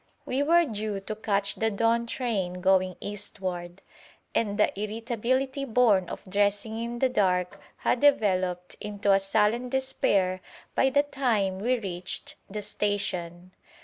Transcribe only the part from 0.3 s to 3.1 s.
were due to catch the dawn train going